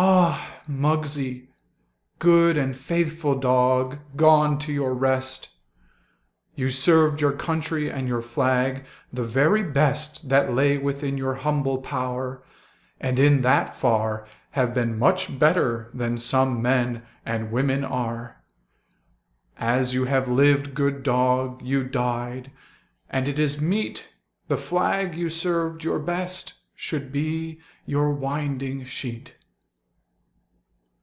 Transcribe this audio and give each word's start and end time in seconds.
Ah, 0.00 0.62
Muggsie, 0.68 1.48
good 2.20 2.56
and 2.56 2.78
faithful 2.78 3.34
dog, 3.34 3.98
Gone 4.14 4.56
to 4.60 4.72
your 4.72 4.94
rest! 4.94 5.48
You 6.54 6.70
served 6.70 7.20
your 7.20 7.32
country 7.32 7.90
and 7.90 8.06
your 8.06 8.22
flag 8.22 8.84
The 9.12 9.24
very 9.24 9.64
best 9.64 10.28
That 10.28 10.54
lay 10.54 10.78
within 10.78 11.18
your 11.18 11.34
humble 11.34 11.78
power, 11.78 12.44
And 13.00 13.18
in 13.18 13.40
that 13.40 13.74
far 13.74 14.28
Have 14.52 14.72
been 14.72 14.96
much 15.00 15.36
better 15.36 15.90
than 15.92 16.16
some 16.16 16.62
men 16.62 17.02
And 17.26 17.50
women 17.50 17.82
are. 17.82 18.44
As 19.56 19.94
you 19.94 20.04
had 20.04 20.28
lived, 20.28 20.74
good 20.74 21.02
dog, 21.02 21.60
you 21.60 21.82
died, 21.82 22.52
And 23.10 23.26
it 23.26 23.40
is 23.40 23.60
meet 23.60 24.06
The 24.46 24.56
flag 24.56 25.16
you 25.16 25.28
served 25.28 25.82
your 25.82 25.98
best 25.98 26.54
should 26.76 27.10
be 27.10 27.60
Your 27.84 28.12
winding 28.12 28.84
sheet. 28.84 29.34